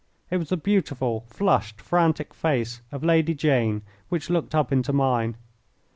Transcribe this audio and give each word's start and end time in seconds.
It 0.31 0.37
was 0.37 0.49
the 0.49 0.57
beautiful, 0.57 1.25
flushed, 1.27 1.79
frantic 1.79 2.33
face 2.33 2.81
of 2.91 3.03
Lady 3.03 3.35
Jane 3.35 3.83
which 4.09 4.31
looked 4.31 4.55
up 4.55 4.71
into 4.71 4.91
mine. 4.91 5.35